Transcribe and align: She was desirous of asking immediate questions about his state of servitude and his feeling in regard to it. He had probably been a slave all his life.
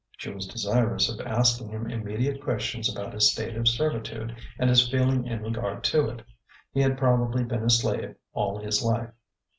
She 0.17 0.31
was 0.31 0.47
desirous 0.47 1.09
of 1.09 1.23
asking 1.27 1.73
immediate 1.73 2.41
questions 2.41 2.91
about 2.91 3.13
his 3.13 3.31
state 3.31 3.55
of 3.55 3.67
servitude 3.67 4.35
and 4.57 4.67
his 4.67 4.89
feeling 4.89 5.27
in 5.27 5.43
regard 5.43 5.83
to 5.83 6.09
it. 6.09 6.23
He 6.71 6.81
had 6.81 6.97
probably 6.97 7.43
been 7.43 7.63
a 7.63 7.69
slave 7.69 8.15
all 8.33 8.57
his 8.57 8.81
life. 8.83 9.11